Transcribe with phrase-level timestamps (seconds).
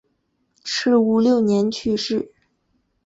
[0.63, 2.33] 赤乌六年去世。